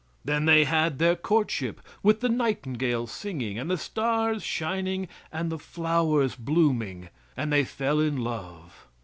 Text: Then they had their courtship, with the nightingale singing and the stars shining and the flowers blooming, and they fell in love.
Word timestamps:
Then 0.25 0.45
they 0.45 0.63
had 0.63 0.97
their 0.97 1.15
courtship, 1.15 1.79
with 2.01 2.21
the 2.21 2.27
nightingale 2.27 3.05
singing 3.05 3.59
and 3.59 3.69
the 3.69 3.77
stars 3.77 4.41
shining 4.41 5.07
and 5.31 5.51
the 5.51 5.59
flowers 5.59 6.35
blooming, 6.35 7.09
and 7.37 7.53
they 7.53 7.63
fell 7.63 7.99
in 7.99 8.17
love. 8.17 8.87